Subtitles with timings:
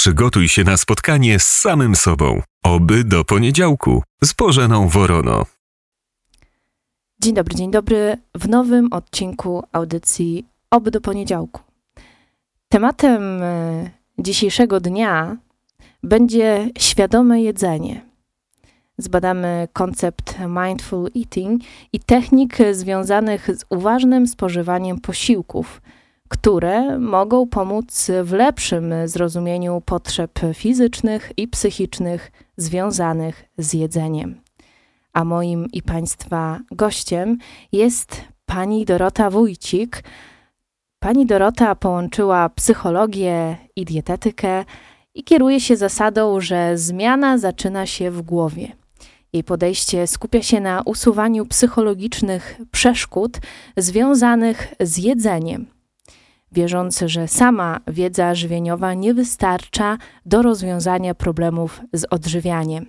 [0.00, 2.42] Przygotuj się na spotkanie z samym sobą.
[2.64, 5.46] Oby do poniedziałku z Bożeną Worono.
[7.22, 11.60] Dzień dobry, dzień dobry w nowym odcinku audycji Oby do poniedziałku.
[12.68, 15.36] Tematem e, dzisiejszego dnia
[16.02, 18.06] będzie świadome jedzenie.
[18.98, 21.62] Zbadamy koncept mindful eating
[21.92, 25.80] i technik związanych z uważnym spożywaniem posiłków,
[26.30, 34.40] które mogą pomóc w lepszym zrozumieniu potrzeb fizycznych i psychicznych związanych z jedzeniem.
[35.12, 37.38] A moim i Państwa gościem
[37.72, 40.04] jest pani Dorota Wójcik.
[40.98, 44.64] Pani Dorota połączyła psychologię i dietetykę
[45.14, 48.72] i kieruje się zasadą, że zmiana zaczyna się w głowie.
[49.32, 53.38] Jej podejście skupia się na usuwaniu psychologicznych przeszkód
[53.76, 55.79] związanych z jedzeniem.
[56.52, 62.86] Wierząc, że sama wiedza żywieniowa nie wystarcza do rozwiązania problemów z odżywianiem.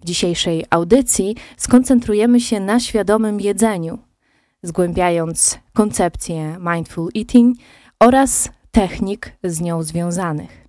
[0.00, 3.98] W dzisiejszej audycji skoncentrujemy się na świadomym jedzeniu,
[4.62, 7.56] zgłębiając koncepcję mindful eating
[8.00, 10.68] oraz technik z nią związanych.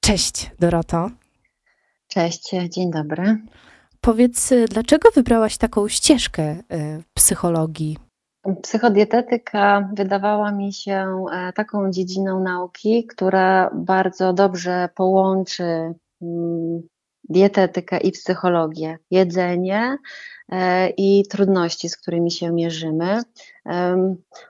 [0.00, 1.10] Cześć, Doroto.
[2.08, 3.38] Cześć, dzień dobry.
[4.00, 7.98] Powiedz, dlaczego wybrałaś taką ścieżkę y, psychologii?
[8.62, 16.82] Psychodietetyka wydawała mi się e, taką dziedziną nauki, która bardzo dobrze połączy mm,
[17.28, 19.96] dietetykę i psychologię, jedzenie
[20.52, 23.22] e, i trudności, z którymi się mierzymy.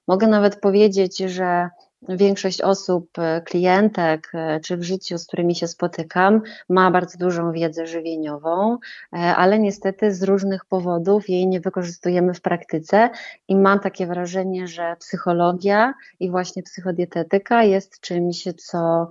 [0.09, 1.69] Mogę nawet powiedzieć, że
[2.09, 7.53] większość osób, e, klientek e, czy w życiu, z którymi się spotykam, ma bardzo dużą
[7.53, 8.79] wiedzę żywieniową,
[9.13, 13.11] ale niestety z różnych powodów jej nie wykorzystujemy w praktyce
[13.49, 19.09] i mam takie wrażenie, że psychologia i właśnie psychodietetyka jest czymś, co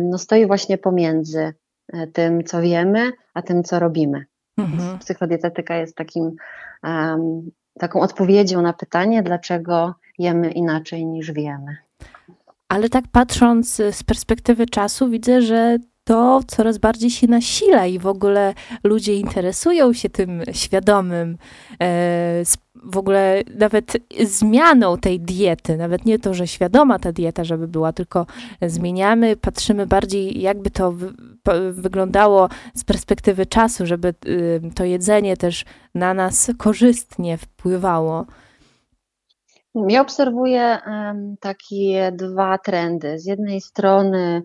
[0.00, 1.52] no, stoi właśnie pomiędzy
[1.92, 4.24] E, tym, co wiemy, a tym, co robimy.
[4.58, 4.98] Mhm.
[4.98, 6.36] Psychodietetyka jest takim,
[6.84, 11.76] um, taką odpowiedzią na pytanie, dlaczego jemy inaczej niż wiemy.
[12.68, 18.06] Ale tak patrząc z perspektywy czasu, widzę, że to coraz bardziej się nasila i w
[18.06, 18.54] ogóle
[18.84, 21.38] ludzie interesują się tym świadomym,
[21.82, 22.42] e,
[22.84, 27.92] w ogóle nawet zmianą tej diety, nawet nie to, że świadoma ta dieta, żeby była,
[27.92, 28.26] tylko
[28.62, 30.94] zmieniamy, patrzymy bardziej, jakby to
[31.72, 35.64] wyglądało z perspektywy czasu, żeby y, to jedzenie też
[35.94, 38.26] na nas korzystnie wpływało.
[39.74, 40.78] Ja obserwuję
[41.40, 43.18] takie dwa trendy.
[43.18, 44.42] Z jednej strony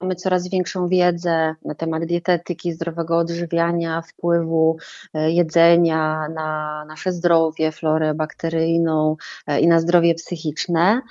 [0.00, 4.76] Mamy coraz większą wiedzę na temat dietetyki, zdrowego odżywiania, wpływu
[5.14, 11.02] e, jedzenia na nasze zdrowie, florę bakteryjną e, i na zdrowie psychiczne.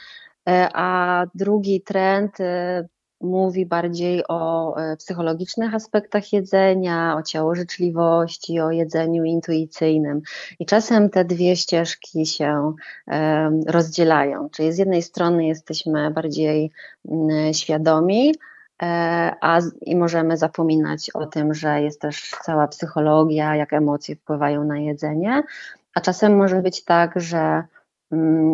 [0.50, 2.38] E, a drugi trend
[3.22, 10.22] mówi bardziej o psychologicznych aspektach jedzenia, o ciałożyczliwości, o jedzeniu intuicyjnym.
[10.59, 12.74] I czasem te dwie ścieżki się
[13.68, 14.50] rozdzielają.
[14.50, 16.72] Czyli z jednej strony jesteśmy bardziej
[17.06, 18.34] mm, świadomi,
[18.81, 24.63] E, a i możemy zapominać o tym, że jest też cała psychologia, jak emocje wpływają
[24.63, 25.44] na jedzenie,
[25.96, 27.63] a czasem może być tak, że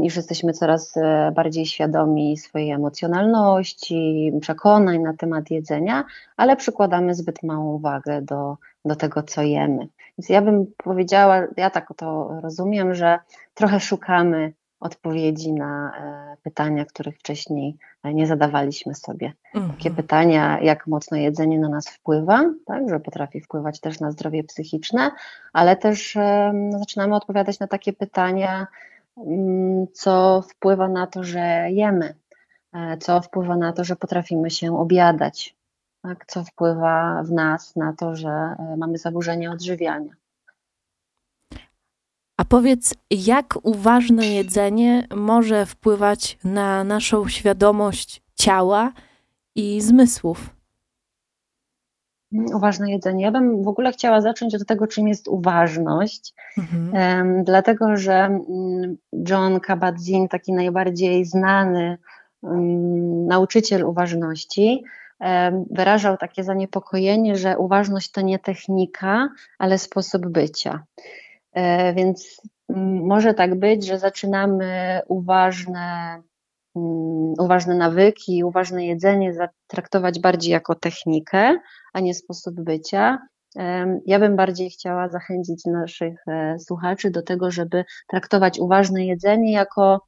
[0.03, 6.03] już jesteśmy coraz e, bardziej świadomi swojej emocjonalności, przekonań na temat jedzenia,
[6.37, 9.87] ale przykładamy zbyt małą wagę do, do tego, co jemy.
[10.17, 13.19] Więc ja bym powiedziała, ja tak to rozumiem, że
[13.53, 19.33] trochę szukamy odpowiedzi na e, pytania, których wcześniej e, nie zadawaliśmy sobie.
[19.53, 19.73] Mhm.
[19.73, 24.43] Takie pytania, jak mocno jedzenie na nas wpływa, tak, że potrafi wpływać też na zdrowie
[24.43, 25.11] psychiczne,
[25.53, 26.17] ale też
[26.53, 28.67] no, zaczynamy odpowiadać na takie pytania, mm,
[29.93, 32.15] co wpływa na to, że jemy,
[32.73, 35.55] e, co wpływa na to, że potrafimy się objadać,
[36.01, 40.13] tak, co wpływa w nas na to, że mamy zaburzenia odżywiania.
[42.37, 48.91] A powiedz, jak uważne jedzenie może wpływać na naszą świadomość ciała
[49.55, 50.55] i zmysłów?
[52.53, 53.23] Uważne jedzenie.
[53.23, 57.43] Ja bym w ogóle chciała zacząć od tego, czym jest uważność, mhm.
[57.43, 58.97] dlatego że mm,
[59.29, 61.97] John Kabat-Zinn, taki najbardziej znany
[63.27, 64.83] nauczyciel uważności,
[65.71, 69.29] wyrażał takie zaniepokojenie, że uważność to nie technika,
[69.59, 70.83] ale sposób bycia.
[71.53, 72.41] E, więc
[73.03, 76.21] może tak być, że zaczynamy uważne,
[77.39, 79.33] uważne nawyki, uważne jedzenie
[79.67, 81.57] traktować bardziej jako technikę,
[81.93, 83.17] a nie sposób bycia.
[84.05, 90.01] Ja bym bardziej chciała zachęcić naszych e, słuchaczy do tego, żeby traktować uważne jedzenie jako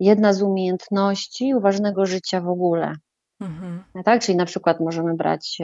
[0.00, 2.92] jedna z umiejętności uważnego życia w ogóle.
[3.40, 3.84] Mhm.
[4.04, 5.58] Tak, czyli na przykład możemy brać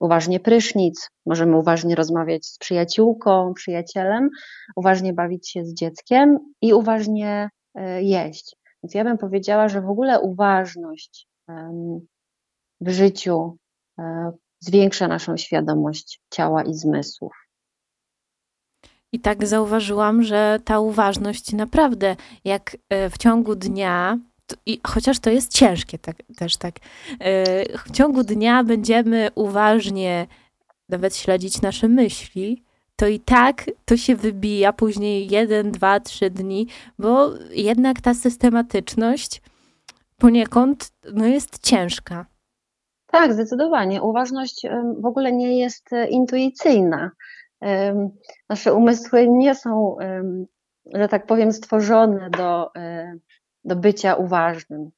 [0.00, 4.30] uważnie prysznic, możemy uważnie rozmawiać z przyjaciółką, przyjacielem,
[4.76, 8.56] uważnie bawić się z dzieckiem i uważnie e, jeść.
[8.84, 11.28] Więc ja bym powiedziała, że w ogóle uważność
[12.80, 13.56] w życiu
[13.98, 17.32] e, zwiększa naszą świadomość ciała i zmysłów.
[19.12, 25.20] I tak zauważyłam, że ta uważność naprawdę, jak e, w ciągu dnia, to, i, chociaż
[25.20, 26.74] to jest ciężkie tak, też tak,
[27.20, 30.26] e, w ciągu dnia będziemy uważnie
[30.88, 32.64] nawet śledzić nasze myśli,
[33.04, 36.66] to i tak to się wybija później jeden, dwa, trzy dni,
[36.98, 39.42] bo jednak ta systematyczność
[40.18, 42.26] poniekąd no, jest ciężka.
[43.06, 44.02] Tak, zdecydowanie.
[44.02, 44.66] Uważność
[45.00, 47.10] w ogóle nie jest e, intuicyjna.
[48.48, 49.96] Nasze umysły nie są,
[50.94, 53.14] że tak powiem, stworzone do, e,
[53.64, 54.90] do bycia uważnym.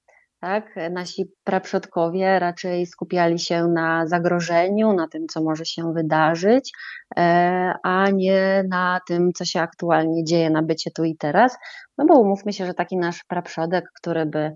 [0.46, 0.74] Tak?
[0.90, 6.72] Nasi praprzodkowie raczej skupiali się na zagrożeniu, na tym, co może się wydarzyć,
[7.16, 11.56] e, a nie na tym, co się aktualnie dzieje, na bycie tu i teraz.
[11.98, 14.54] No bo umówmy się, że taki nasz praprzodek, który by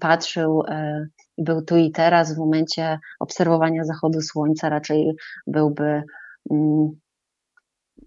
[0.00, 1.06] patrzył e,
[1.36, 5.12] i był tu i teraz w momencie obserwowania zachodu słońca, raczej
[5.46, 6.02] byłby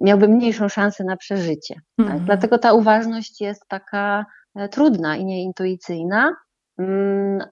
[0.01, 1.75] miałby mniejszą szansę na przeżycie.
[1.97, 2.05] Tak?
[2.05, 2.25] Mhm.
[2.25, 4.25] Dlatego ta uważność jest taka
[4.55, 6.35] e, trudna i nieintuicyjna,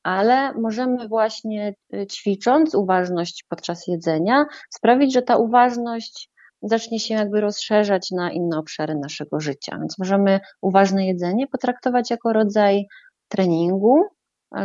[0.03, 6.29] ale możemy właśnie e, ćwicząc uważność podczas jedzenia sprawić, że ta uważność
[6.61, 9.77] zacznie się jakby rozszerzać na inne obszary naszego życia.
[9.79, 12.87] Więc możemy uważne jedzenie potraktować jako rodzaj
[13.27, 14.03] treningu,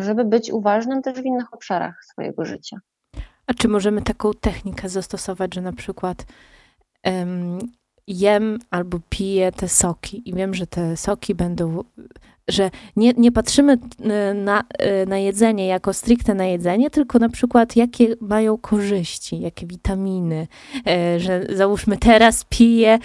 [0.00, 2.76] żeby być uważnym też w innych obszarach swojego życia.
[3.46, 6.24] A czy możemy taką technikę zastosować, że na przykład
[7.04, 7.58] um,
[8.06, 11.84] jem albo piję te soki i wiem, że te soki będą,
[12.48, 17.28] że nie, nie patrzymy e, na, e, na jedzenie jako stricte na jedzenie, tylko na
[17.28, 20.46] przykład jakie mają korzyści, jakie witaminy,
[20.86, 22.98] e, że załóżmy teraz piję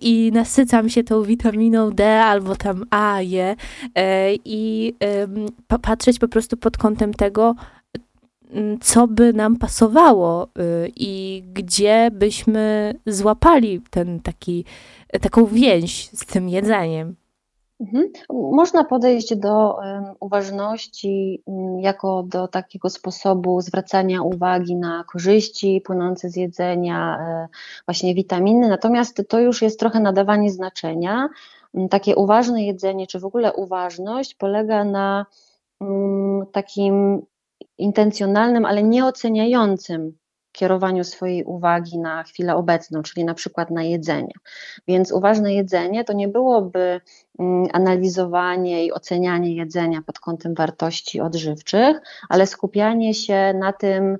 [0.00, 3.56] i nasycam się tą witaminą D albo tam A je
[4.44, 4.94] i
[5.82, 7.54] patrzeć po prostu pod kątem tego,
[8.80, 14.64] co by nam pasowało y, i gdzie byśmy złapali ten taki,
[15.20, 17.14] taką więź z tym jedzeniem.
[17.84, 18.08] Mhm.
[18.30, 19.78] Można podejść do
[20.20, 27.48] uważności mm, jako do takiego sposobu zwracania uwagi na korzyści płynące z jedzenia, e,
[27.86, 31.28] właśnie witaminy, natomiast to już jest trochę nadawanie znaczenia.
[31.74, 35.26] Mm, takie uważne jedzenie, czy w ogóle uważność polega na
[36.52, 37.22] takim
[37.78, 40.18] intencjonalnym, ale nieoceniającym
[40.54, 44.34] kierowaniu swojej uwagi na chwilę obecną, czyli na przykład na jedzenie.
[44.88, 47.00] Więc uważne jedzenie to nie byłoby
[47.38, 54.18] mm, analizowanie i ocenianie jedzenia pod kątem wartości odżywczych, ale skupianie się na tym,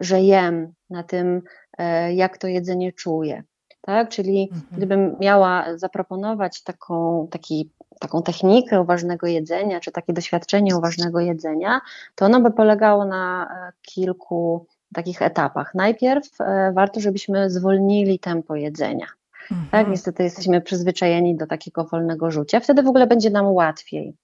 [0.00, 1.42] że jem, na tym,
[1.78, 3.42] e, jak to jedzenie czuję.
[3.80, 4.08] Tak?
[4.08, 4.66] Czyli mhm.
[4.72, 11.80] gdybym miała zaproponować taką, taki taką technikę uważnego jedzenia, czy takie doświadczenie uważnego jedzenia,
[12.14, 14.66] to ono by polegało na e, kilku
[14.96, 15.74] takich etapach.
[15.74, 19.06] Najpierw e, warto, żebyśmy zwolnili tempo jedzenia.
[19.50, 19.68] Mhm.
[19.70, 22.60] Tak, niestety jesteśmy przyzwyczajeni do takiego wolnego rzucia.
[22.60, 24.16] Wtedy w ogóle będzie nam łatwiej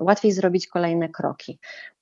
[0.00, 1.58] łatwiej zrobić kolejne kroki.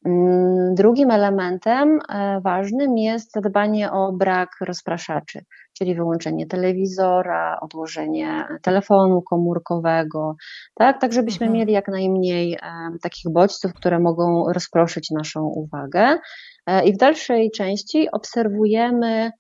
[0.07, 9.23] Mm, drugim elementem e, ważnym jest zadbanie o brak rozpraszaczy, czyli wyłączenie telewizora, odłożenie telefonu
[9.23, 10.37] komórkowego,
[10.75, 11.59] tak, tak żebyśmy mhm.
[11.59, 12.59] mieli jak najmniej
[13.03, 16.19] takich bodźców, które mogą rozproszyć naszą uwagę.
[16.67, 19.31] E, I w dalszej części obserwujemy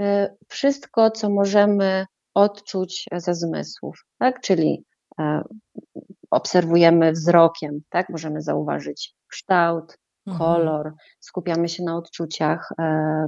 [0.00, 4.40] e, wszystko, co możemy odczuć ze zmysłów, tak?
[4.40, 4.84] czyli
[6.34, 8.08] obserwujemy wzrokiem, tak?
[8.08, 10.38] Możemy zauważyć kształt, mhm.
[10.38, 13.26] kolor, skupiamy się na odczuciach e,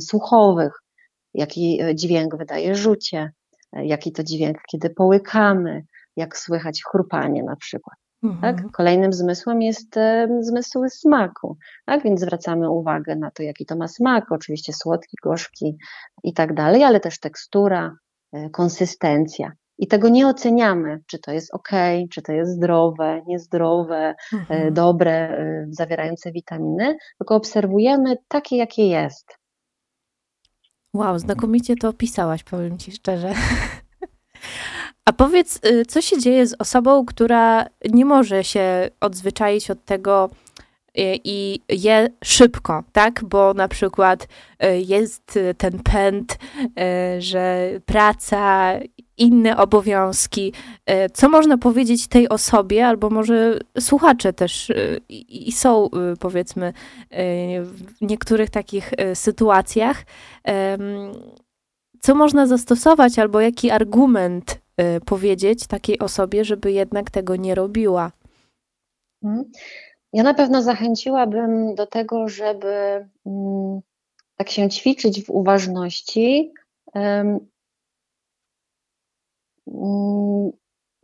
[0.00, 0.72] słuchowych,
[1.34, 3.32] jaki e, dźwięk wydaje rzucie,
[3.72, 5.82] e, jaki to dźwięk, kiedy połykamy,
[6.16, 7.96] jak słychać chrupanie na przykład.
[8.40, 8.54] Tak?
[8.54, 8.70] Mhm.
[8.70, 11.56] Kolejnym zmysłem jest e, zmysł smaku,
[11.86, 12.02] tak?
[12.02, 15.76] więc zwracamy uwagę na to, jaki to ma smak, oczywiście słodki, gorzki
[16.22, 17.96] i tak dalej, ale też tekstura,
[18.32, 19.52] e, konsystencja.
[19.78, 21.70] I tego nie oceniamy, czy to jest ok,
[22.10, 24.74] czy to jest zdrowe, niezdrowe, e, mhm.
[24.74, 29.38] dobre, e, zawierające witaminy, tylko obserwujemy takie, jakie jest.
[30.94, 33.32] Wow, znakomicie to opisałaś, powiem Ci szczerze.
[35.04, 40.30] A powiedz, y, co się dzieje z osobą, która nie może się odzwyczaić od tego
[40.98, 43.24] y, i je szybko, tak?
[43.24, 44.28] Bo na przykład
[44.64, 46.38] y, jest ten pęd,
[47.18, 48.72] że praca
[49.18, 50.52] inne obowiązki.
[50.86, 54.74] E, co można powiedzieć tej osobie, albo może słuchacze też e,
[55.08, 55.90] i, są,
[56.20, 56.72] powiedzmy,
[57.62, 60.04] w niektórych takich sytuacjach,
[62.00, 64.60] co można zastosować, albo jaki argument
[65.04, 68.12] powiedzieć takiej osobie, żeby jednak tego nie robiła?
[69.22, 69.44] Mhm.
[70.12, 73.80] Ja na pewno zachęciłabym do tego, żeby mm,
[74.36, 76.52] tak się ćwiczyć w uważności,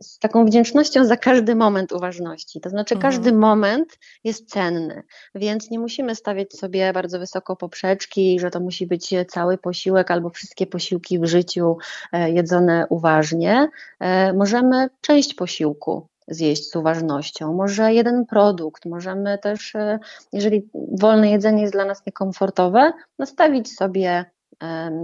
[0.01, 2.61] z taką wdzięcznością za każdy moment uważności.
[2.61, 3.11] To znaczy, mhm.
[3.13, 5.03] każdy moment jest cenny,
[5.35, 10.29] więc nie musimy stawiać sobie bardzo wysoko poprzeczki, że to musi być cały posiłek albo
[10.29, 11.77] wszystkie posiłki w życiu
[12.11, 13.69] e, jedzone uważnie.
[13.99, 17.53] E, możemy część posiłku zjeść z uważnością.
[17.53, 19.99] Może jeden produkt, możemy też, e,
[20.33, 24.25] jeżeli wolne jedzenie jest dla nas niekomfortowe, nastawić sobie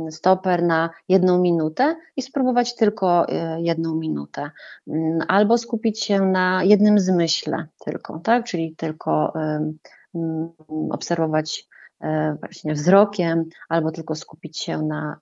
[0.10, 4.52] stoper na jedną minutę i spróbować tylko e, jedną minutę.
[4.88, 8.44] Mm, albo skupić się na jednym zmyśle tylko, tak?
[8.44, 10.50] czyli tylko mm,
[10.92, 11.68] obserwować
[12.02, 15.20] e, właśnie wzrokiem, albo tylko skupić się na,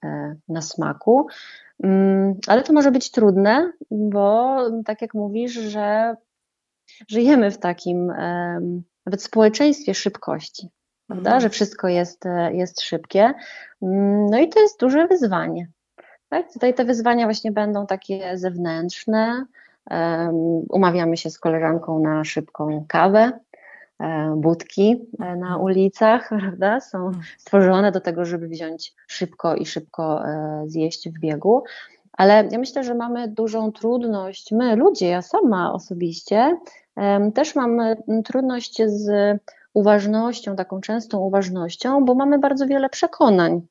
[0.49, 1.27] na smaku.
[1.83, 6.15] Mm, ale to może być trudne, bo tak jak mówisz, że
[7.07, 8.07] żyjemy w takim
[9.05, 10.69] nawet społeczeństwie szybkości,
[11.07, 11.29] prawda?
[11.29, 11.41] Mhm.
[11.41, 13.33] Że wszystko jest, e, jest szybkie.
[13.81, 15.67] Mm, no i to jest duże wyzwanie.
[16.29, 16.53] Tak?
[16.53, 19.45] Tutaj te wyzwania właśnie będą takie zewnętrzne.
[20.69, 23.31] Umawiamy się z koleżanką na szybką kawę,
[23.99, 26.79] E, budki e, na ulicach, prawda?
[26.79, 30.23] Są stworzone do tego, żeby wziąć szybko i szybko
[30.65, 31.63] zjeść w biegu.
[32.13, 36.57] Ale ja myślę, że mamy dużą trudność, my ludzie, ja sama osobiście,
[37.33, 39.37] też mamy trudność z
[39.75, 43.61] uważnością, taką częstą uważnością, bo mamy bardzo wiele przekonań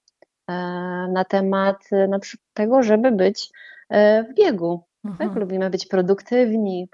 [1.08, 1.76] na temat
[2.08, 2.18] na
[2.54, 3.50] tego, żeby być
[4.30, 4.84] w biegu.
[5.02, 5.12] Tak?
[5.20, 5.38] Mhm.
[5.38, 6.88] Lubimy być produktywni,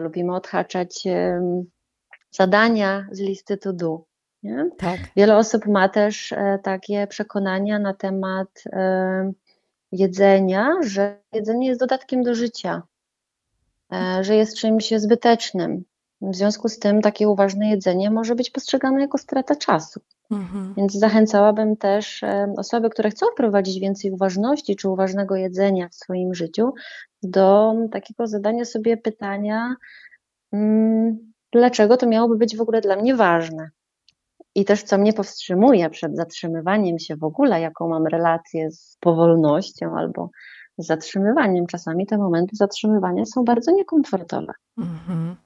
[0.00, 1.04] lubimy odhaczać
[2.30, 4.04] zadania z listy to do.
[4.44, 4.70] Nie?
[4.78, 5.00] Tak.
[5.16, 9.32] Wiele osób ma też e, takie przekonania na temat e,
[9.92, 12.82] jedzenia, że jedzenie jest dodatkiem do życia,
[13.92, 15.84] e, że jest czymś zbytecznym.
[16.30, 20.00] W związku z tym takie uważne jedzenie może być postrzegane jako strata czasu.
[20.30, 20.74] Mhm.
[20.76, 22.24] Więc zachęcałabym też
[22.56, 26.72] osoby, które chcą wprowadzić więcej uważności czy uważnego jedzenia w swoim życiu,
[27.22, 29.74] do takiego zadania sobie pytania,
[30.52, 31.18] mm,
[31.52, 33.70] dlaczego to miałoby być w ogóle dla mnie ważne.
[34.54, 39.96] I też co mnie powstrzymuje przed zatrzymywaniem się w ogóle, jaką mam relację z powolnością
[39.96, 40.30] albo
[40.78, 41.66] z zatrzymywaniem.
[41.66, 44.52] Czasami te momenty zatrzymywania są bardzo niekomfortowe.
[44.78, 45.36] Mhm.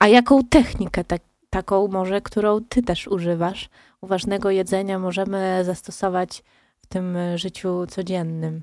[0.00, 3.68] A jaką technikę tak, taką może, którą ty też używasz,
[4.00, 6.42] uważnego jedzenia możemy zastosować
[6.82, 8.62] w tym życiu codziennym?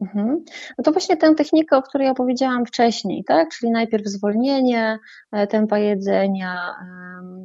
[0.00, 0.44] Mhm.
[0.78, 3.48] No to właśnie tę technikę, o której opowiedziałam wcześniej, tak?
[3.48, 4.98] Czyli najpierw zwolnienie
[5.32, 6.74] e, tempa jedzenia.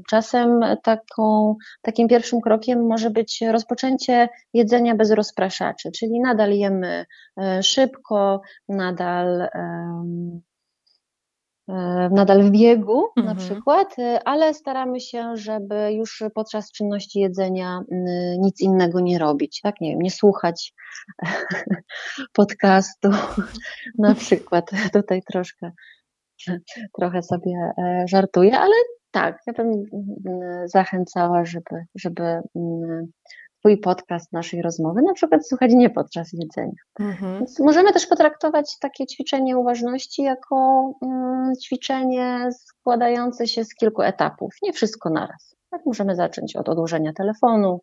[0.08, 7.06] Czasem taką, takim pierwszym krokiem może być rozpoczęcie jedzenia bez rozpraszaczy, czyli nadal jemy
[7.38, 10.40] e, szybko, nadal E,
[12.12, 13.26] nadal w biegu mhm.
[13.26, 17.82] na przykład, e, ale staramy się, żeby już podczas czynności jedzenia
[18.40, 20.74] nic innego nie robić, tak, nie wiem, nie słuchać
[22.34, 23.10] podcastu
[23.98, 25.72] na przykład, tutaj troszkę,
[27.00, 28.76] trochę sobie e, żartuję, ale
[29.12, 29.72] tak, ja bym
[30.66, 32.24] zachęcała, żeby, żeby
[33.60, 36.82] Twój podcast naszej rozmowy, na przykład słuchać nie podczas jedzenia.
[37.00, 37.38] Mhm.
[37.40, 44.54] Więc możemy też potraktować takie ćwiczenie uważności jako mm, ćwiczenie składające się z kilku etapów,
[44.64, 45.56] nie wszystko naraz.
[45.70, 47.82] Tak możemy zacząć od odłożenia telefonu,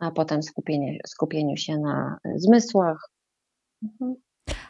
[0.00, 3.10] a potem skupienie, skupieniu się na zmysłach.
[3.82, 4.14] Mhm.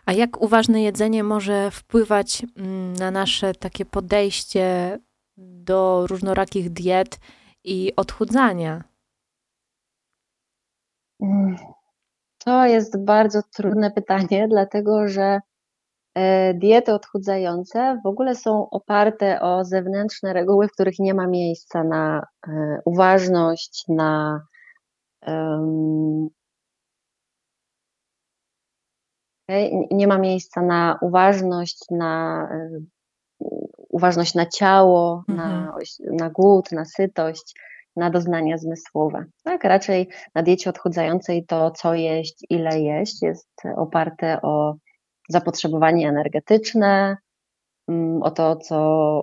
[0.06, 4.98] A jak uważne jedzenie może wpływać mm, na nasze takie podejście
[5.36, 7.18] do różnorakich diet
[7.64, 8.84] i odchudzania?
[12.38, 15.40] To jest bardzo trudne pytanie, dlatego że
[16.14, 21.84] e, diety odchudzające w ogóle są oparte o zewnętrzne reguły, w których nie ma miejsca
[21.84, 24.40] na e, uważność, na
[29.90, 32.70] nie ma miejsca na uważność, na e,
[33.88, 35.48] uważność na ciało, mhm.
[35.48, 37.54] na, na głód, na sytość
[37.96, 39.24] na doznania zmysłowe.
[39.44, 44.74] Tak, raczej na diecie odchudzającej to, co jeść, ile jeść, jest oparte o
[45.28, 47.16] zapotrzebowanie energetyczne,
[47.88, 48.76] mm, o to, co,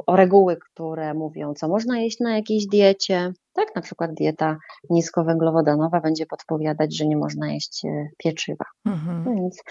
[0.05, 3.33] o reguły, które mówią, co można jeść na jakiejś diecie.
[3.53, 4.57] Tak, na przykład dieta
[4.89, 8.65] niskowęglowodanowa będzie podpowiadać, że nie można jeść e, pieczywa.
[8.85, 9.35] Mhm.
[9.35, 9.63] Więc,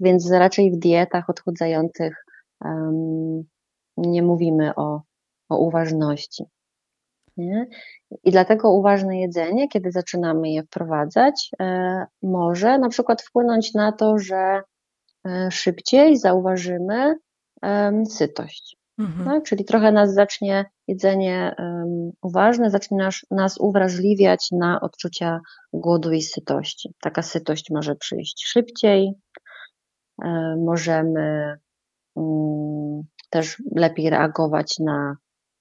[0.00, 2.24] więc raczej w dietach odchudzających
[2.64, 3.42] um,
[3.96, 5.02] nie mówimy o,
[5.48, 6.44] o uważności.
[7.36, 7.66] Nie?
[8.24, 14.18] I dlatego uważne jedzenie, kiedy zaczynamy je wprowadzać, e, może na przykład wpłynąć na to,
[14.18, 14.62] że
[15.26, 17.14] e, szybciej zauważymy
[18.08, 18.76] sytość.
[18.98, 19.24] Mhm.
[19.24, 19.44] Tak?
[19.44, 21.54] Czyli trochę nas zacznie jedzenie
[22.22, 25.40] uważne, zacznie nas, nas uwrażliwiać na odczucia
[25.72, 26.94] głodu i sytości.
[27.00, 29.12] Taka sytość może przyjść szybciej,
[30.22, 31.56] e, możemy
[32.14, 35.16] um, też lepiej reagować na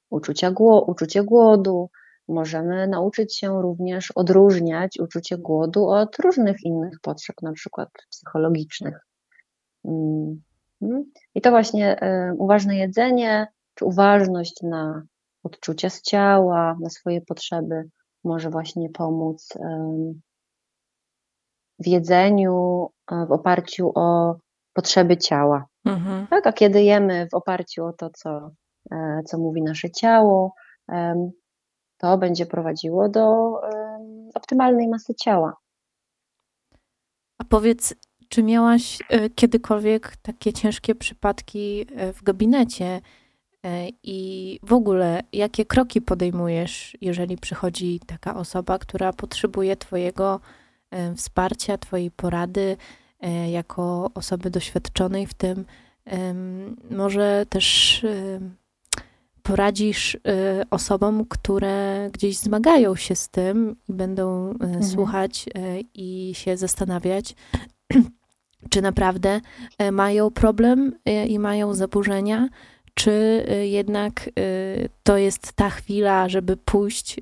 [0.10, 0.54] uczucia,
[0.88, 1.90] uczucie głodu,
[2.28, 9.06] możemy nauczyć się również odróżniać uczucie głodu od różnych innych potrzeb, na przykład psychologicznych.
[9.86, 11.12] Mhm.
[11.36, 12.00] I to właśnie
[12.38, 15.04] uważne jedzenie, czy uważność na
[15.44, 17.90] odczucia z ciała, na swoje potrzeby
[18.24, 19.50] może właśnie pomóc
[21.80, 22.90] w jedzeniu
[23.28, 24.36] w oparciu o
[24.74, 25.66] potrzeby ciała.
[25.86, 26.28] Mhm.
[26.28, 28.52] Tak, a kiedy jemy w oparciu o to, co,
[29.26, 30.54] co mówi nasze ciało,
[31.98, 33.54] to będzie prowadziło do
[34.34, 35.58] optymalnej masy ciała.
[37.38, 37.96] A powiedz,
[38.30, 43.02] czy miałaś e, kiedykolwiek takie ciężkie przypadki e, w gabinecie?
[43.66, 50.40] E, I w ogóle, jakie kroki podejmujesz, jeżeli przychodzi taka osoba, która potrzebuje Twojego
[51.16, 52.78] wsparcia, Twojej porady,
[53.52, 55.66] jako osoby doświadczonej w tym?
[56.92, 58.06] Może też
[59.50, 60.18] poradzisz
[60.70, 64.84] osobom, które gdzieś zmagają się z tym i będą mhm.
[64.84, 65.46] słuchać
[65.94, 67.36] i się zastanawiać,
[68.72, 69.42] czy naprawdę
[69.92, 70.94] mają problem
[71.28, 72.50] i mają zaburzenia,
[72.94, 74.30] czy jednak
[75.04, 77.20] to jest ta chwila, żeby pójść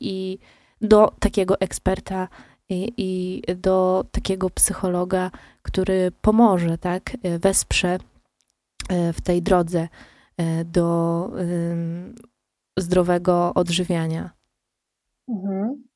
[0.00, 0.38] i
[0.80, 2.28] do takiego eksperta
[2.68, 5.30] i, i do takiego psychologa,
[5.62, 7.98] który pomoże, tak, wesprze
[9.12, 9.88] w tej drodze
[10.64, 11.30] do
[12.76, 14.30] zdrowego odżywiania.
[15.28, 15.88] Mhm.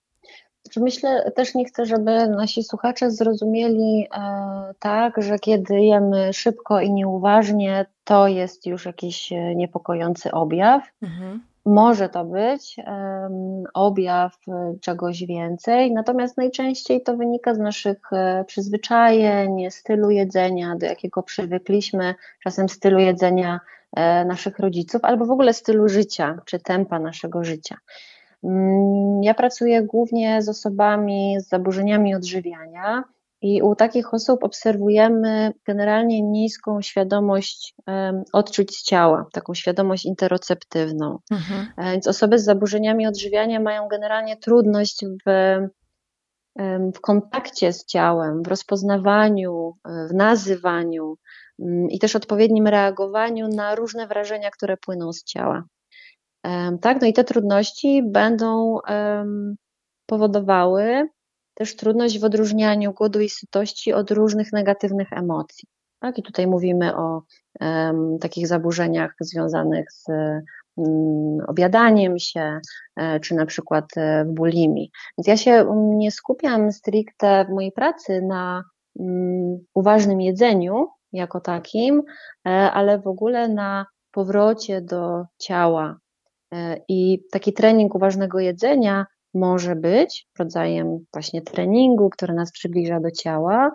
[0.76, 6.92] Myślę też nie chcę, żeby nasi słuchacze zrozumieli e, tak, że kiedy jemy szybko i
[6.92, 10.82] nieuważnie, to jest już jakiś e, niepokojący objaw.
[11.02, 11.42] Mhm.
[11.64, 12.76] Może to być
[13.74, 14.38] objaw
[14.80, 22.14] czegoś więcej, natomiast najczęściej to wynika z naszych e, przyzwyczajeń, stylu jedzenia, do jakiego przywykliśmy,
[22.42, 23.81] czasem stylu jedzenia e,
[24.26, 27.76] naszych rodziców, albo w ogóle stylu życia czy tempa naszego życia.
[28.44, 33.04] Mm, ja pracuję głównie z osobami z zaburzeniami odżywiania
[33.42, 37.74] i u takich osób obserwujemy generalnie niską świadomość
[38.32, 41.18] odczuć ciała, taką świadomość interoceptywną.
[41.30, 41.66] Mhm.
[41.76, 45.58] E, więc osoby z zaburzeniami odżywiania mają generalnie trudność w,
[46.94, 51.16] w kontakcie z ciałem, w rozpoznawaniu, e, w nazywaniu
[51.90, 55.64] i też odpowiednim reagowaniu na różne wrażenia, które płyną z ciała.
[56.80, 58.78] Tak, no i te trudności będą
[60.06, 61.08] powodowały
[61.54, 65.68] też trudność w odróżnianiu głodu i sytości od różnych negatywnych emocji.
[66.00, 67.22] Tak, i tutaj mówimy o
[68.20, 70.06] takich zaburzeniach związanych z
[70.76, 72.60] um, obiadaniem się,
[72.96, 74.90] e, czy na przykład e, w.
[75.18, 82.02] Więc ja się nie skupiam stricte w mojej pracy na um, uważnym jedzeniu jako takim,
[82.46, 85.96] e, ale w ogóle na powrocie do ciała,
[86.52, 93.10] E, I taki trening uważnego jedzenia może być rodzajem właśnie treningu, który nas przybliża do
[93.10, 93.72] ciała,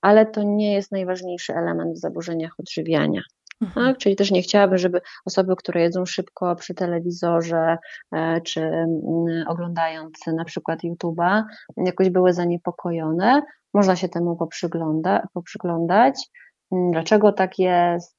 [0.00, 3.22] ale to nie jest najważniejszy element w zaburzeniach odżywiania.
[3.60, 3.86] Mhm.
[3.86, 3.98] Tak?
[3.98, 7.78] Czyli też nie chciałabym, żeby osoby, które jedzą szybko przy telewizorze,
[8.12, 11.42] e, czy mm, oglądając na przykład YouTube'a,
[11.76, 13.42] jakoś były zaniepokojone.
[13.74, 16.30] Można się temu poprzygląda, poprzyglądać.
[16.72, 18.18] Mm, dlaczego tak jest?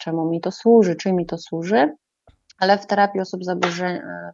[0.00, 0.96] Czemu mi to służy?
[0.96, 1.88] Czym mi to służy?
[2.58, 3.40] ale w terapii osób,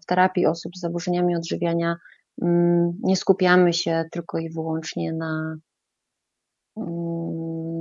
[0.02, 1.96] w terapii osób z zaburzeniami odżywiania
[2.42, 5.56] mm, nie skupiamy się tylko i wyłącznie na,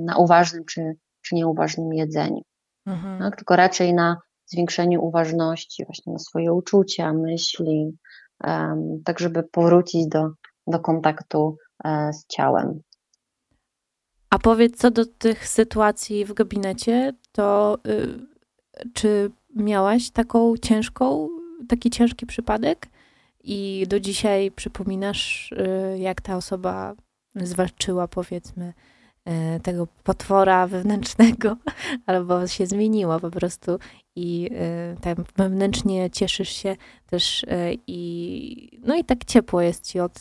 [0.06, 0.96] na uważnym czy,
[1.30, 2.42] czy nieuważnym jedzeniu,
[2.86, 3.20] mhm.
[3.20, 3.36] tak?
[3.36, 7.98] tylko raczej na zwiększeniu uważności właśnie na swoje uczucia, myśli,
[8.44, 10.30] um, tak żeby powrócić do,
[10.68, 12.82] do kontaktu e, z ciałem.
[14.30, 18.20] A powiedz, co do tych sytuacji w gabinecie, to y,
[18.94, 21.30] czy miałaś taką ciężką,
[21.68, 22.88] taki ciężki przypadek
[23.44, 26.96] i do dzisiaj przypominasz, y, jak ta osoba
[27.36, 28.74] zwalczyła, powiedzmy,
[29.64, 31.56] tego potwora wewnętrznego,
[32.06, 33.80] albo się zmieniło po prostu
[34.16, 36.76] i e, tak wewnętrznie cieszysz się
[37.10, 40.12] też e, i no i tak ciepło jest ci od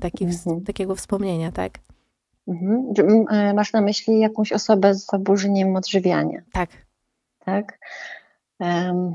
[0.00, 0.64] takich, Mhm.
[0.64, 1.78] takiego wspomnienia, tak?
[2.48, 3.24] Mhm.
[3.30, 6.70] E, Masz na myśli jakąś osobę z zaburzeniem odżywiania, Tak.
[7.44, 7.78] tak?
[8.60, 9.14] Em,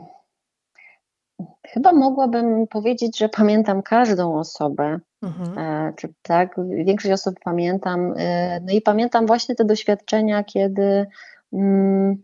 [1.67, 5.57] chyba mogłabym powiedzieć, że pamiętam każdą osobę, Mhm.
[5.57, 6.55] e, czy tak?
[6.85, 8.13] Większość osób pamiętam.
[8.17, 11.07] e, No i pamiętam właśnie te doświadczenia, kiedy,
[11.53, 12.23] mm,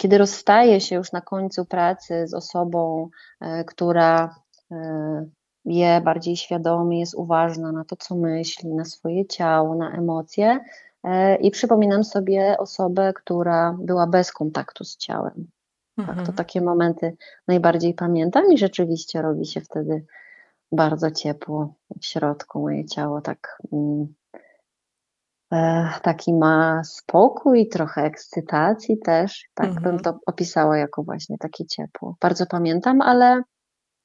[0.00, 3.08] kiedy rozstaję się już na końcu pracy z osobą,
[3.40, 4.34] e, która
[4.72, 5.26] e,
[5.64, 10.60] je bardziej świadomie, jest uważna na to, co myśli, na swoje ciało, na emocje.
[11.40, 15.46] I przypominam sobie osobę, która była bez kontaktu z ciałem.
[15.96, 16.32] Tak, to Mhm.
[16.36, 17.16] takie momenty
[17.48, 20.04] najbardziej pamiętam i rzeczywiście robi się wtedy
[20.72, 22.60] bardzo ciepło w środku.
[22.60, 24.14] Moje ciało tak mm,
[25.52, 29.44] e, taki ma spokój, trochę ekscytacji też.
[29.54, 29.98] Tak bym Mhm.
[29.98, 32.16] to opisała jako właśnie takie ciepło.
[32.20, 33.42] Bardzo pamiętam, ale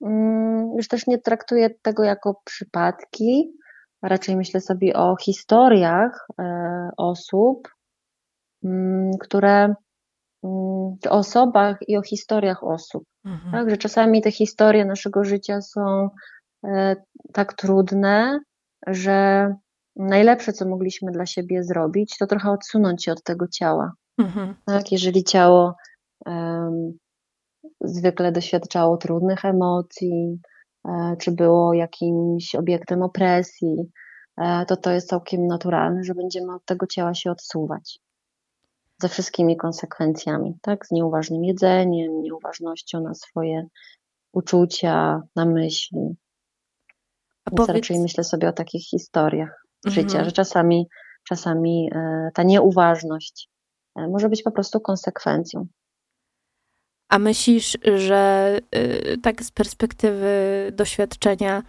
[0.02, 3.52] mm, już też nie traktuję tego jako przypadki.
[4.04, 7.67] Raczej myślę sobie o historiach e, osób,
[8.63, 9.76] mm, które
[10.43, 13.04] o osobach i o historiach osób.
[13.26, 13.52] Mhm.
[13.52, 16.10] Tak, że czasami te historie naszego życia są
[17.34, 18.39] tak trudne,
[18.88, 19.50] że
[19.95, 23.93] najlepsze, co mogliśmy dla siebie zrobić, to trochę odsunąć się od tego ciała.
[24.17, 24.56] Mhm.
[24.65, 25.76] Tak, jeżeli ciało
[26.26, 26.93] em,
[27.82, 30.39] zwykle doświadczało trudnych emocji,
[30.86, 33.91] e, czy było jakimś obiektem opresji,
[34.38, 38.00] e, to to jest całkiem naturalne, że będziemy od tego ciała się odsuwać.
[39.02, 40.86] Ze wszystkimi konsekwencjami, tak?
[40.86, 43.67] Z nieuważnym jedzeniem, nieuważnością na swoje
[44.34, 46.15] uczucia, na myśli.
[47.45, 50.25] A Więc powiedz, myślę sobie o takich historiach z życia, Mhm.
[50.25, 50.88] że czasami,
[51.27, 53.49] czasami e, ta nieuważność
[53.95, 55.67] e, może być po prostu konsekwencją.
[57.10, 60.32] a myślisz, że y, tak z perspektywy
[60.73, 61.63] doświadczenia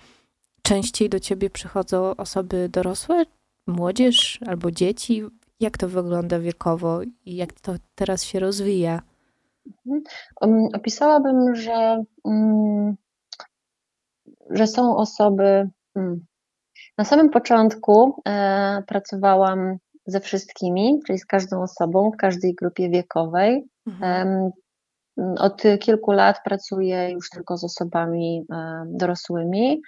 [0.62, 3.24] częściej do ciebie przychodzą osoby dorosłe,
[3.66, 5.22] młodzież albo dzieci?
[5.60, 9.02] Jak to wygląda wiekowo i jak to teraz się rozwija?
[10.40, 12.96] Um, Opisałabym, że, mm,
[14.50, 15.68] że są osoby.
[15.96, 16.26] mm,
[16.98, 19.76] Na samym początku e, pracowałam
[20.06, 23.64] ze wszystkimi, czyli z każdą osobą w każdej grupie wiekowej.
[23.86, 24.28] Mhm.
[24.28, 24.50] Em,
[25.38, 29.82] Od kilku lat pracuję już tylko z osobami e, dorosłymi,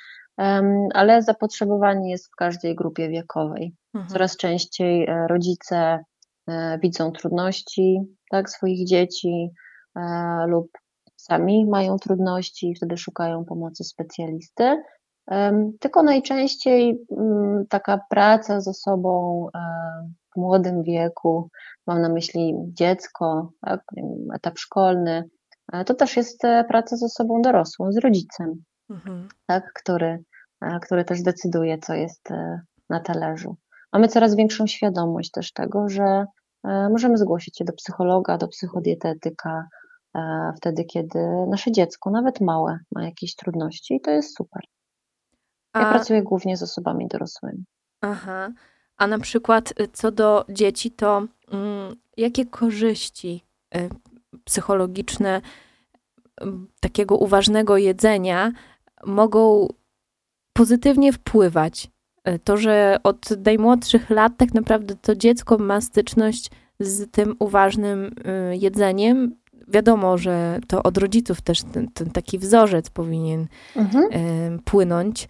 [0.95, 3.75] ale zapotrzebowanie jest w każdej grupie wiekowej.
[3.95, 4.13] Mhm.
[4.13, 6.05] Coraz częściej e, rodzice
[6.49, 9.51] e, widzą trudności tak, swoich dzieci
[9.97, 10.01] e,
[10.47, 10.71] lub
[11.25, 14.83] sami mają trudności i wtedy szukają pomocy specjalisty.
[15.81, 19.47] Tylko najczęściej mm, taka praca z osobą
[20.35, 21.51] w młodym wieku,
[21.87, 23.81] mam na myśli dziecko, tak,
[24.35, 25.29] etap szkolny,
[25.73, 29.29] e, to też jest e, praca z osobą dorosłą, z rodzicem Mhm.
[29.47, 30.25] tak, który,
[30.63, 32.29] e, który też decyduje, co jest
[32.91, 33.57] na talerzu.
[33.93, 36.25] Mamy coraz większą świadomość też tego, że
[36.65, 39.67] możemy zgłosić się do psychologa, do psychodietetyka
[40.57, 41.19] wtedy, kiedy
[41.51, 44.63] nasze dziecko, nawet małe, ma jakieś trudności i to jest super.
[45.77, 47.65] Ja A, pracuję głównie z osobami dorosłymi.
[48.01, 48.49] aha.
[48.97, 53.45] A na przykład y, co do dzieci, to mm, jakie korzyści
[53.77, 53.89] y,
[54.45, 55.41] psychologiczne
[56.81, 58.53] takiego uważnego jedzenia
[59.07, 59.69] mogą
[60.53, 61.91] pozytywnie wpływać?
[62.29, 66.51] Y, To, że od najmłodszych lat tak naprawdę to dziecko ma styczność
[66.81, 68.15] z tym uważnym
[68.53, 69.37] jedzeniem.
[69.69, 73.47] Wiadomo, że to od rodziców też ten, ten taki wzorzec powinien
[73.77, 74.05] Mhm.
[74.57, 75.29] y, płynąć.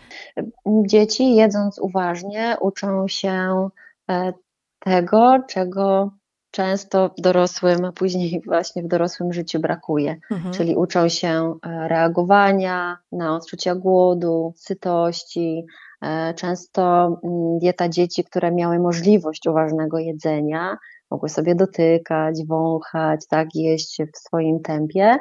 [0.87, 3.69] Dzieci, jedząc uważnie, uczą się
[4.11, 4.33] e,
[4.79, 6.11] tego, czego
[6.51, 10.17] często w dorosłym, a później właśnie w dorosłym życiu brakuje.
[10.31, 10.55] Mhm.
[10.55, 15.67] Czyli uczą się e, reagowania na odczucia głodu, sytości.
[16.03, 20.77] E, Często mm, dieta dzieci, które miały możliwość uważnego jedzenia,
[21.11, 25.17] mogły sobie dotykać, wąchać, tak, jeść w swoim tempie.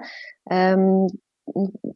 [0.50, 1.08] Em,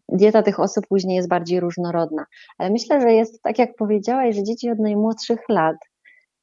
[0.09, 2.25] Dieta tych osób później jest bardziej różnorodna.
[2.57, 5.75] Ale myślę, że jest tak, jak powiedziałaś, że dzieci od najmłodszych lat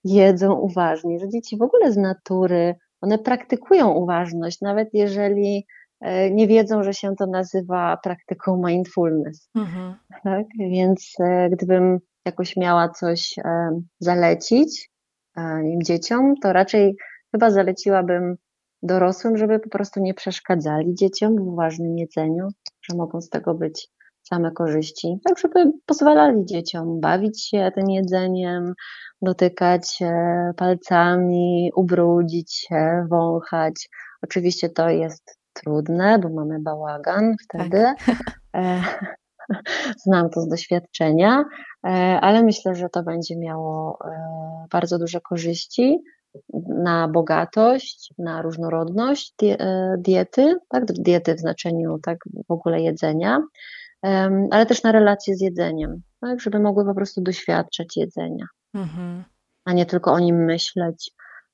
[0.04, 5.66] jedzą uważnie, że dzieci w ogóle z natury, one praktykują uważność, nawet jeżeli
[6.00, 9.50] e, nie wiedzą, że się to nazywa praktyką mindfulness.
[9.54, 9.94] Mhm.
[10.24, 10.46] Tak?
[10.59, 14.90] Więc e, gdybym jakoś miała coś e, zalecić
[15.37, 16.96] wiem, dzieciom, to raczej
[17.35, 18.37] chyba zaleciłabym
[18.83, 22.49] dorosłym, żeby po prostu nie przeszkadzali dzieciom w uważnym jedzeniu,
[22.83, 23.88] że mogą z tego być
[24.23, 28.75] same korzyści, tak żeby pozwalali dzieciom bawić się tym jedzeniem,
[29.23, 29.99] dotykać
[30.57, 33.88] palcami, ubrudzić się, wąchać.
[34.23, 37.85] Oczywiście to jest trudne, bo mamy bałagan wtedy.
[38.53, 39.16] Tak.
[40.07, 41.44] Znam to z doświadczenia,
[41.87, 41.88] e,
[42.20, 46.03] ale myślę, że to będzie miało e, bardzo duże korzyści
[46.68, 49.35] na bogatość, na różnorodność
[49.99, 52.18] diety, tak, diety w znaczeniu tak
[52.49, 53.42] w ogóle jedzenia,
[54.51, 59.25] ale też na relacje z jedzeniem, tak, żeby mogły po prostu doświadczać jedzenia, mhm.
[59.64, 61.11] a nie tylko o nim myśleć,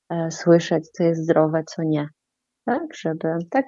[0.09, 2.07] e, słyszeć, co jest zdrowe, co nie.
[2.65, 3.65] Tak, żeby tak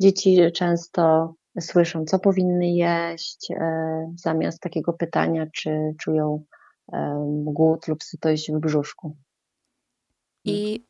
[0.00, 6.44] dzieci często słyszą, co powinny jeść, e, zamiast takiego pytania, czy czują
[7.44, 9.16] głód lub sytość w brzuszku.
[10.44, 10.80] I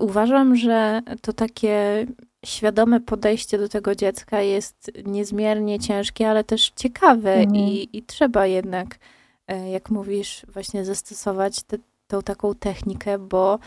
[0.00, 2.06] uważam, że to takie
[2.46, 7.56] świadome podejście do tego dziecka jest niezmiernie ciężkie, ale też ciekawe mhm.
[7.56, 8.98] i, i trzeba jednak,
[9.46, 13.58] e, jak mówisz, właśnie zastosować te, tą taką technikę, bo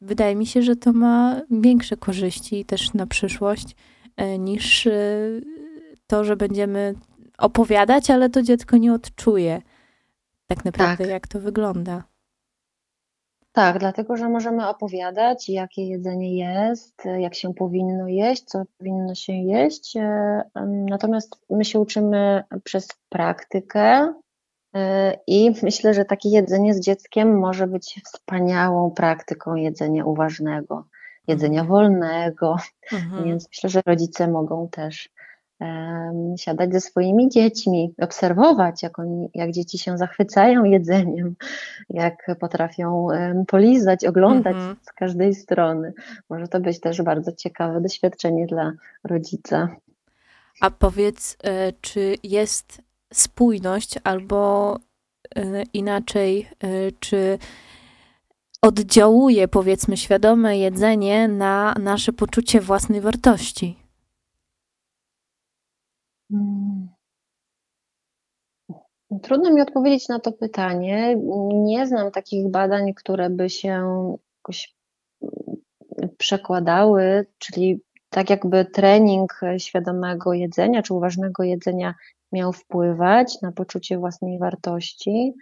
[0.00, 3.76] wydaje mi się, że to ma większe korzyści też na przyszłość
[4.16, 4.92] e, niż e,
[6.06, 6.94] to, że będziemy
[7.38, 9.62] opowiadać, ale to dziecko nie odczuje
[10.46, 11.12] tak naprawdę, tak.
[11.12, 12.09] jak to wygląda.
[13.52, 19.32] Tak, dlatego że możemy opowiadać, jakie jedzenie jest, jak się powinno jeść, co powinno się
[19.32, 19.96] jeść.
[19.96, 20.42] E,
[20.90, 24.14] natomiast my się uczymy przez praktykę
[24.74, 30.84] e, i myślę, że takie jedzenie z dzieckiem może być wspaniałą praktyką jedzenia uważnego,
[31.28, 31.68] jedzenia mhm.
[31.68, 32.56] wolnego.
[32.92, 33.24] Mhm.
[33.24, 35.08] Więc myślę, że rodzice mogą też
[36.36, 41.34] siadać ze swoimi dziećmi, obserwować, jak, oni, jak dzieci się zachwycają jedzeniem,
[41.90, 43.08] jak potrafią
[43.48, 44.76] polizać, oglądać -hmm.
[44.82, 45.92] z każdej strony.
[46.30, 48.72] Może to być też bardzo ciekawe doświadczenie dla
[49.04, 49.68] rodzica.
[50.60, 54.76] A powiedz, e, czy jest spójność albo
[55.36, 56.68] e, inaczej, e,
[57.00, 57.38] czy
[58.62, 63.79] oddziałuje, powiedzmy, świadome jedzenie na nasze poczucie własnej wartości?
[66.32, 66.88] Mm.
[69.22, 71.16] Trudno mi odpowiedzieć na to pytanie.
[71.52, 73.68] Nie znam takich badań, które by się
[74.38, 74.76] jakoś
[75.22, 81.94] mm, przekładały, czyli tak jakby trening świadomego jedzenia czy uważnego jedzenia
[82.32, 85.34] miał wpływać na poczucie własnej wartości.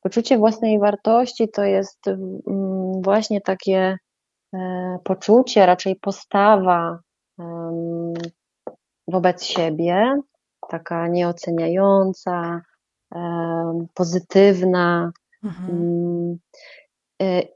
[0.00, 3.98] Poczucie własnej wartości to jest mm, właśnie takie
[4.54, 6.98] e, poczucie, raczej postawa
[9.08, 10.20] wobec siebie,
[10.68, 12.62] taka nieoceniająca,
[13.94, 15.12] pozytywna.
[15.44, 15.70] Mhm.
[15.70, 16.38] Mm,
[17.22, 17.48] y,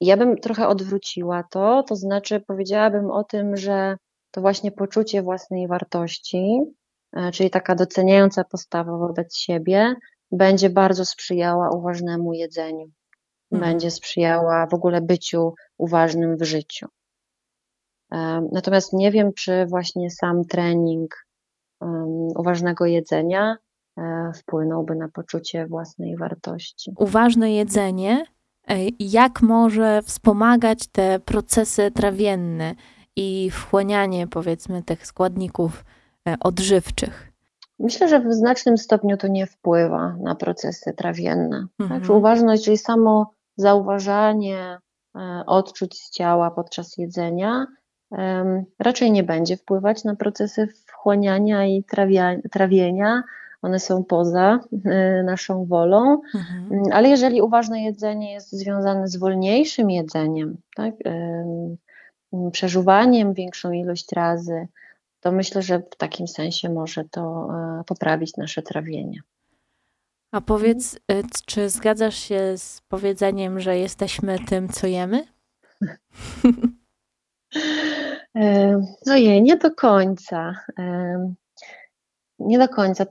[0.00, 3.96] ja bym trochę odwróciła to, to znaczy powiedziałabym o tym, że
[4.30, 6.60] to właśnie poczucie własnej wartości,
[7.12, 9.94] e, czyli taka doceniająca postawa wobec siebie,
[10.32, 12.90] będzie bardzo sprzyjała uważnemu jedzeniu.
[13.52, 13.72] Mhm.
[13.72, 16.86] Będzie sprzyjała w ogóle byciu uważnym w życiu.
[18.52, 21.28] Natomiast nie wiem, czy właśnie sam trening
[22.36, 23.56] uważnego jedzenia
[23.98, 26.92] e, wpłynąłby na poczucie własnej wartości.
[26.98, 28.24] Uważne jedzenie,
[28.68, 32.74] e, jak może wspomagać te procesy trawienne
[33.16, 35.84] i wchłanianie, powiedzmy, tych składników
[36.28, 37.32] e, odżywczych?
[37.78, 41.66] Myślę, że w znacznym stopniu to nie wpływa na procesy trawienne.
[41.78, 42.00] Mhm.
[42.00, 44.78] Także uważność, czyli samo zauważanie
[45.46, 47.66] odczuć z ciała podczas jedzenia,
[48.78, 51.84] raczej nie będzie wpływać na procesy wchłaniania i
[52.50, 53.22] trawienia.
[53.62, 56.72] One są poza e, naszą wolą, mhm.
[56.72, 60.94] Mm, ale jeżeli uważne jedzenie jest związane z wolniejszym jedzeniem, tak,
[62.52, 64.68] przeżuwaniem większą ilość razy,
[65.20, 67.48] to myślę, że w takim sensie może to
[67.80, 69.20] e, poprawić nasze trawienie.
[70.32, 75.24] A powiedz, e, czy zgadzasz się z powiedzeniem, że jesteśmy tym, co jemy?
[79.10, 80.54] Ojej, nie do końca.
[82.38, 83.06] Nie do końca.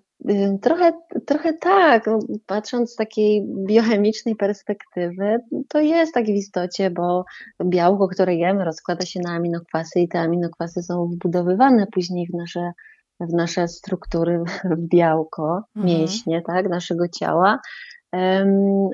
[0.62, 0.92] Trochę,
[1.26, 7.26] trochę tak, no, patrząc z takiej biochemicznej perspektywy, to jest tak w istocie, bo
[7.66, 12.72] białko, które jemy, rozkłada się na aminokwasy i te aminokwasy są wbudowywane później w nasze,
[13.20, 15.98] w nasze struktury, w białko, mhm.
[15.98, 17.60] mięśnie, tak, naszego ciała.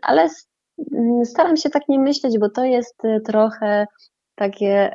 [0.01, 0.29] Ale
[1.25, 3.87] staram się tak nie myśleć, bo to jest trochę
[4.35, 4.91] takie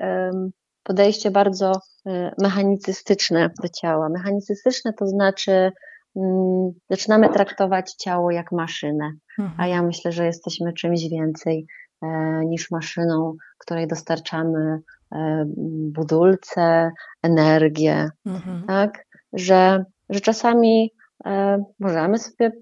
[0.89, 4.09] podejście bardzo y, mechanicystyczne do ciała.
[4.09, 5.73] Mechanicystyczne to znaczy,
[6.17, 9.61] mm, zaczynamy traktować ciało jak maszynę, mhm.
[9.61, 11.67] a ja myślę, że jesteśmy czymś więcej
[12.03, 12.09] e,
[12.45, 14.81] niż maszyną, której dostarczamy
[15.13, 15.45] e,
[15.93, 16.91] budulce,
[17.23, 18.65] energię, mhm.
[18.67, 19.05] tak?
[19.33, 20.93] Że, że czasami
[21.27, 22.53] e, możemy sobie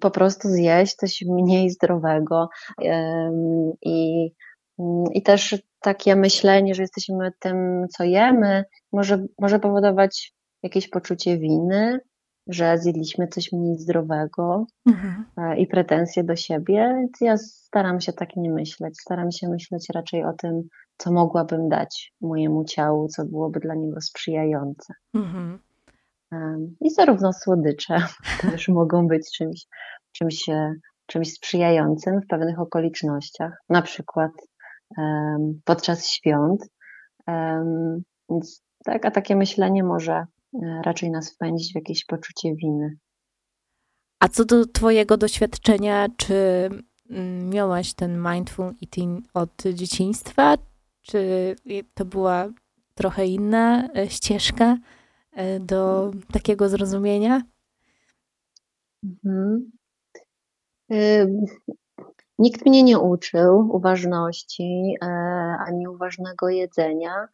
[0.00, 2.48] po prostu zjeść coś mniej zdrowego
[3.82, 4.28] i,
[5.12, 12.00] i też takie myślenie, że jesteśmy tym, co jemy, może, może powodować jakieś poczucie winy,
[12.46, 15.24] że zjedliśmy coś mniej zdrowego mhm.
[15.36, 16.94] E, i pretensje do siebie.
[16.96, 19.00] Więc ja staram się tak nie myśleć.
[19.00, 20.62] Staram się myśleć raczej o tym,
[20.96, 24.94] co mogłabym dać mojemu ciału, co byłoby dla niego sprzyjające.
[25.14, 25.58] Mhm.
[26.80, 27.96] I zarówno słodycze
[28.50, 29.66] też mogą być czymś,
[30.12, 30.74] czymś, e,
[31.06, 34.32] czymś sprzyjającym w pewnych okolicznościach, na przykład
[35.64, 36.68] podczas świąt.
[38.30, 40.26] Więc tak, a takie myślenie może e,
[40.84, 42.98] raczej nas wpędzić w jakieś poczucie winy.
[44.20, 46.34] A co do Twojego doświadczenia, czy
[47.10, 50.58] mm, miałaś ten mindful eating od dzieciństwa,
[51.02, 51.56] czy
[51.94, 52.48] to była
[52.94, 54.78] trochę inna e, ścieżka
[55.32, 57.42] e, do takiego zrozumienia?
[59.04, 59.70] Mhm.
[62.38, 64.94] Nikt mnie nie uczył uważności
[65.66, 67.28] ani uważnego jedzenia.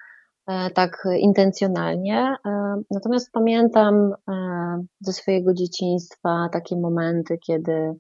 [0.47, 2.37] E, tak intencjonalnie.
[2.47, 7.95] E, natomiast pamiętam e, ze swojego dzieciństwa takie momenty, kiedy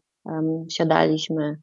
[0.70, 1.58] siadaliśmy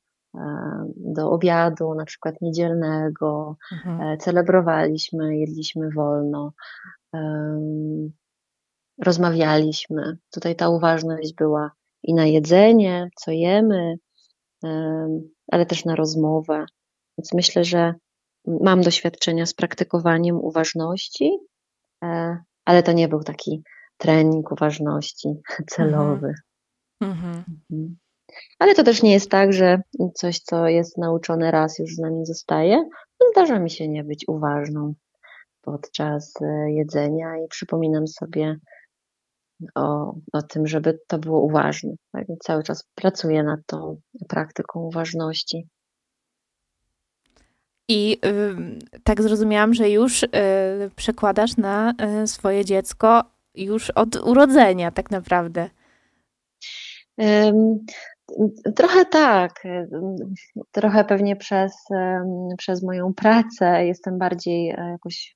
[0.95, 4.17] do obiadu, na przykład niedzielnego, mhm.
[4.17, 6.53] celebrowaliśmy, jedliśmy wolno,
[9.05, 10.17] rozmawialiśmy.
[10.33, 11.71] Tutaj ta uważność była
[12.03, 13.95] i na jedzenie, co jemy,
[15.51, 16.65] ale też na rozmowę.
[17.17, 17.93] Więc myślę, że
[18.47, 21.37] mam doświadczenia z praktykowaniem uważności,
[22.03, 23.63] e, ale to nie był taki
[23.97, 25.29] trening uważności
[25.71, 26.33] celowy.
[27.01, 27.43] Mhm.
[27.71, 27.97] Mhm.
[28.59, 29.81] Ale to też nie jest tak, że
[30.15, 32.89] coś, co jest nauczone raz, już z nami zostaje.
[33.31, 34.93] Zdarza mi się nie być uważną
[35.61, 38.59] podczas e, jedzenia i przypominam sobie
[39.75, 41.91] o, o tym, żeby to było uważne.
[42.11, 42.25] Tak?
[42.43, 45.67] cały czas pracuję nad tą praktyką uważności.
[47.87, 50.27] I y, tak zrozumiałam, że już y,
[50.95, 51.93] przekładasz na
[52.23, 53.23] y, swoje dziecko
[53.55, 55.69] już od urodzenia, tak naprawdę.
[58.75, 59.63] Trochę tak.
[60.71, 61.73] Trochę pewnie przez,
[62.57, 65.35] przez moją pracę jestem bardziej e, jakoś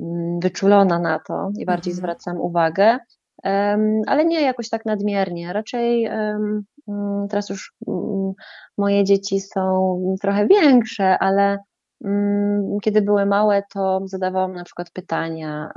[0.00, 1.96] mm, wyczulona na to i bardziej mhm.
[1.96, 2.98] zwracam uwagę
[4.06, 5.52] ale nie jakoś tak nadmiernie.
[5.52, 6.64] Raczej mm,
[7.30, 8.32] teraz już mm,
[8.78, 11.58] moje dzieci są trochę większe, ale
[12.04, 15.70] mm, kiedy były małe, to zadawałam na przykład pytania,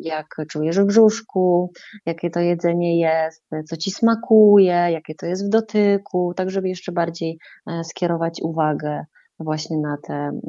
[0.00, 1.72] jak czujesz w brzuszku,
[2.06, 6.92] jakie to jedzenie jest, co ci smakuje, jakie to jest w dotyku, tak żeby jeszcze
[6.92, 9.04] bardziej e, skierować uwagę
[9.38, 10.40] właśnie na, te,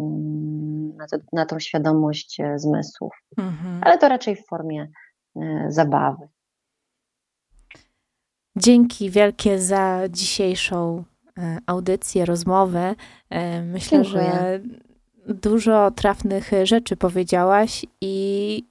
[0.98, 3.14] na, te, na tą świadomość e, zmysłów.
[3.38, 3.82] Mhm.
[3.84, 4.88] Ale to raczej w formie
[5.36, 6.28] e, zabawy.
[8.58, 11.04] Dzięki wielkie za dzisiejszą
[11.38, 12.96] e, audycję, rozmowę.
[13.30, 14.24] E, myślę, Dziękuję.
[14.24, 14.60] że
[15.34, 18.64] dużo trafnych rzeczy powiedziałaś i,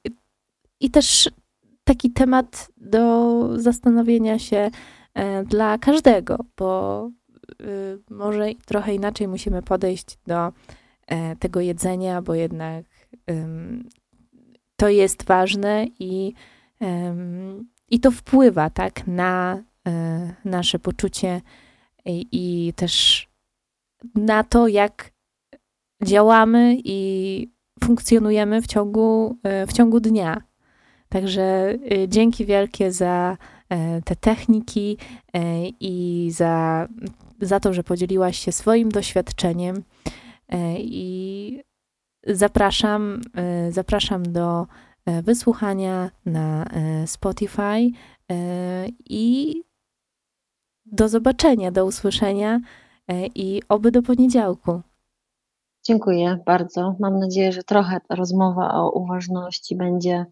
[0.81, 1.31] i też
[1.85, 4.71] taki temat do zastanowienia się
[5.15, 7.11] e, dla każdego, bo
[8.11, 10.53] może trochę inaczej musimy podejść do
[11.39, 12.85] tego jedzenia, bo jednak
[14.77, 16.33] to jest ważne i,
[17.91, 19.63] i to wpływa tak na
[20.45, 21.41] nasze poczucie
[22.05, 23.27] i, i też
[24.15, 25.11] na to, jak
[26.03, 27.49] działamy i
[27.85, 30.43] funkcjonujemy w ciągu, e, w ciągu dnia.
[31.09, 33.37] Także e, dzięki wielkie za
[34.05, 34.97] te techniki
[35.81, 36.89] i za,
[37.41, 39.83] za to, że podzieliłaś się swoim doświadczeniem.
[40.79, 41.63] I
[42.27, 43.21] zapraszam,
[43.71, 44.67] zapraszam do
[45.07, 46.67] wysłuchania na
[47.07, 47.91] Spotify
[49.09, 49.55] i
[50.95, 52.61] do zobaczenia, do usłyszenia
[53.09, 54.81] e, i oby do poniedziałku.
[55.87, 56.97] Dziękuję bardzo.
[57.01, 60.27] Mam nadzieję, że trochę ta rozmowa o uważności będzie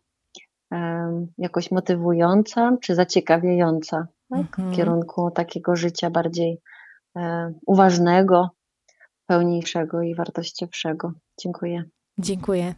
[1.39, 4.41] jakoś motywująca czy zaciekawiająca tak?
[4.41, 4.73] mhm.
[4.73, 6.59] w kierunku takiego życia bardziej
[7.17, 8.51] e, uważnego,
[9.27, 11.13] pełniejszego i wartościowszego.
[11.41, 11.85] Dziękuję.
[12.19, 12.75] Dziękuję.